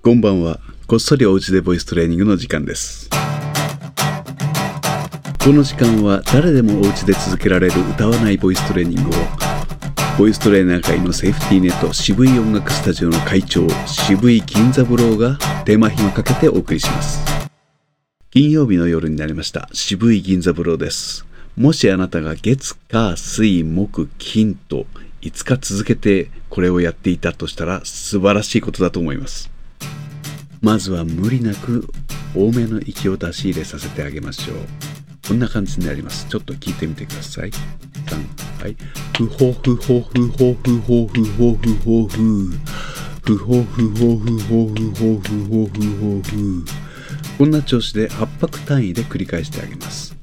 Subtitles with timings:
[0.00, 0.60] こんばんは。
[0.86, 3.10] こっそりおうちでボイストレーニングの時間です。
[5.42, 9.12] この時間は誰でもおうちで続けられる歌わないボイストレーニングを
[10.16, 17.20] ボイストレーナー界のセーフティーネット渋い音楽スタジオの会長渋い銀座ブローがテーマ暇かけてお送りします。
[18.30, 19.68] 金曜日の夜になりました。
[19.72, 21.26] 渋い銀座ブローです。
[21.56, 24.86] もしあなたが月、火、水、木、金と
[25.22, 29.57] 5日続けてこれをやっていたとしたら素晴らしいことだと思います。
[30.60, 31.88] まずは無理なく
[32.34, 34.56] 多めの息を出し入れさせてあげましょう。
[35.26, 36.26] こんな感じになります。
[36.28, 37.50] ちょっと聞いてみてください。
[37.50, 38.76] 3、はい。
[39.16, 42.50] ふほふほふほふほふほふほふ。
[43.22, 46.64] ふほふほふほふほふほふほふ。
[47.36, 50.16] こんな調子で8拍単位で繰り返してあげます。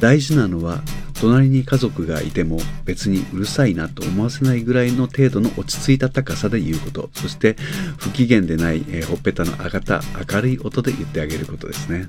[0.00, 0.82] 大事なのは
[1.20, 7.10] 隣に家族がいても別にうるさいなと思わせないぐらいの程度の落ち着いた高さで言うこと。
[7.14, 7.56] そして
[7.98, 12.08] 不機嫌でない、えーほっぺたの上がった明るい音で言ってあげることですね。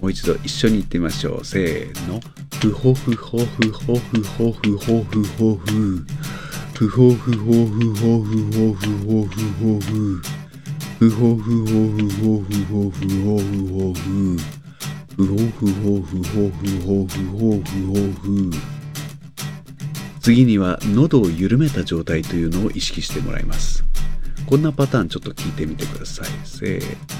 [0.00, 1.44] もう一度一緒に言ってみましょう。
[1.44, 2.20] せーの。
[2.60, 6.06] ふほふほふほふほふほふほふ。
[6.74, 10.22] ふほふほふほふほふほふほふ。
[10.98, 14.61] ふほふほふほふほふほふほふ。
[15.16, 18.50] ふほふほふほふほふほふほふ
[20.20, 23.84] 次には喉を緩めた状態というのを意識してもらいます。
[24.46, 26.28] こんなパターンちょっと聞いてみてください。
[26.44, 27.12] せー。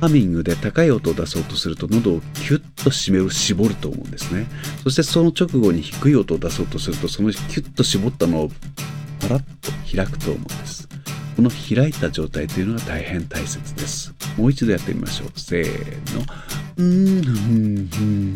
[0.00, 4.48] ハミングで高い音を出そうとすると喉をキュッと締める絞ると思うんですね。
[4.82, 8.50] そしてその直後に低い音を出そうとするとそのキュッと絞ったのを
[9.20, 10.88] パラッと開くと思うんです。
[11.36, 14.12] この開いた状態というのが大変大切です。
[14.36, 15.40] もう一度やってみましょう。
[15.40, 16.24] せーの。
[16.76, 18.34] うんふんふん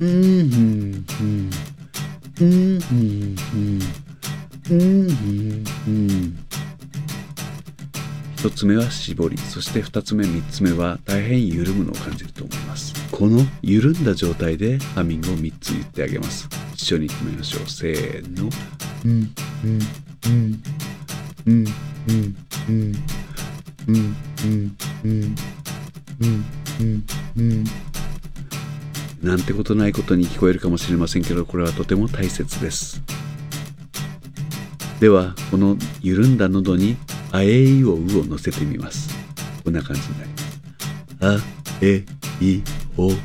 [0.00, 1.50] うんふんふん
[2.40, 3.38] うんふん
[4.70, 6.38] うんふんふん
[8.36, 18.48] 一つ目は絞りそして二つ目三つ目は大変緩むのを感じると思いますこの緩んだ状態でハミングを三つ言ってあげます一緒に言ってみましょうせーの
[19.04, 19.78] うんうん
[20.26, 20.62] うん
[21.46, 21.64] うん
[22.08, 22.36] うん。
[22.68, 22.94] うん。
[23.88, 24.16] うん。
[24.44, 24.76] うん。
[25.04, 25.34] うん。
[26.20, 26.44] うん。
[26.80, 27.04] うん。
[27.36, 27.64] うん。
[29.22, 29.42] なん。
[29.42, 31.24] てことないことに聞こえるかもしれません。
[31.24, 33.02] けどこれはとても大切です
[35.00, 36.36] ではこの緩ん。
[36.36, 36.96] だ喉に
[37.32, 39.08] 「あえいおう」を乗せてみます
[39.64, 39.74] こん。
[39.74, 41.44] な感じになりますあ
[41.82, 42.04] え
[42.40, 42.62] い
[42.96, 43.16] おう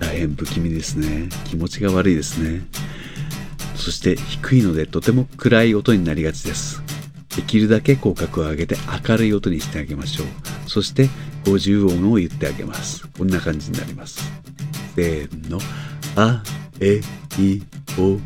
[0.00, 2.62] 大変不気味ですね気持ちが悪いですね
[3.76, 6.82] そして低いのでとても暗い音になりがちです
[7.38, 8.74] できるだけ口角を上げて
[9.08, 10.26] 明るい音にしてあげましょう。
[10.68, 11.08] そして
[11.44, 13.06] 50音を言ってあげます。
[13.16, 14.28] こんな感じになります。
[14.96, 15.60] せーの。
[16.16, 16.42] あ
[16.80, 17.00] え
[17.40, 17.62] い
[17.96, 18.20] おう。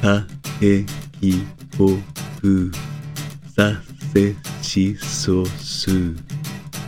[0.00, 0.24] た
[0.62, 0.84] え
[1.20, 1.44] き
[1.80, 1.98] おう
[3.56, 3.82] さ
[4.14, 5.90] せしそす。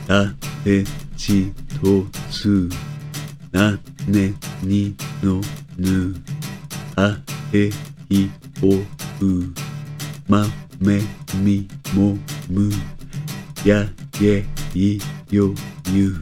[0.06, 0.27] た
[0.62, 0.84] て
[1.17, 1.53] ち
[1.83, 2.69] とす
[3.50, 3.72] な
[4.06, 4.94] ねに
[5.25, 5.41] の
[5.77, 6.15] ぬ。
[6.94, 7.19] あ
[7.53, 7.69] え
[11.94, 12.16] も
[12.49, 12.71] む
[13.65, 13.84] や
[14.21, 14.44] げ
[14.75, 14.99] い
[15.31, 15.53] よ
[15.91, 16.15] ゆ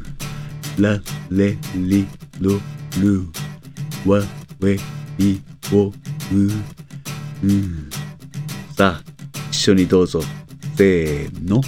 [0.78, 1.00] ら
[1.30, 2.06] れり
[2.40, 2.52] ろ
[3.00, 3.22] る
[4.06, 4.22] わ
[4.60, 4.76] we
[5.18, 5.40] い
[5.72, 5.92] おう
[7.42, 7.90] うん
[8.76, 9.02] さあ
[9.50, 10.20] 一緒にどうぞ
[10.76, 11.60] せーの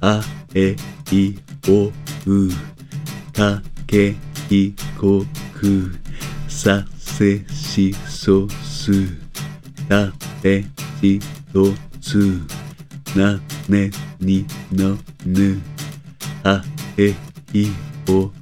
[0.00, 0.22] あ
[0.54, 0.74] え
[1.12, 1.38] い
[1.68, 2.50] おう
[3.32, 4.14] かけ
[4.50, 5.22] いこ
[5.54, 5.92] く
[6.48, 8.92] させしそす
[9.88, 10.10] た
[10.42, 10.64] て
[11.00, 11.20] ち
[11.52, 12.40] とつ
[13.16, 15.60] なねにのぬ
[16.44, 16.62] あ
[16.96, 17.14] え
[17.52, 17.68] い
[18.08, 18.32] おう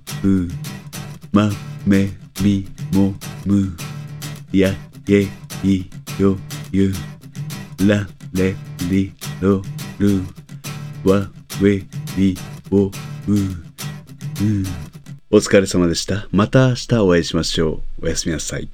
[1.33, 1.51] ま
[1.87, 2.09] め
[2.43, 3.77] みもむ
[4.53, 4.73] や
[5.05, 5.23] げ
[5.63, 5.87] い
[6.19, 6.37] よ
[6.73, 6.93] ゆ
[7.87, 8.55] られ
[8.91, 9.63] りろ
[9.99, 10.23] る
[11.05, 11.29] わ
[11.63, 11.87] we
[12.19, 12.37] い
[12.71, 12.91] おう
[13.29, 13.67] うん
[15.29, 16.29] お疲れ様でした。
[16.31, 18.07] また明日お会いしましょう。
[18.07, 18.69] おやすみなさい。